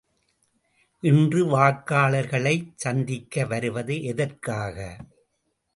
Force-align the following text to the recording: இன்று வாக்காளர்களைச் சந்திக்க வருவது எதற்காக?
இன்று 1.03 1.41
வாக்காளர்களைச் 1.45 2.71
சந்திக்க 2.75 3.45
வருவது 3.45 4.03
எதற்காக? 4.03 4.77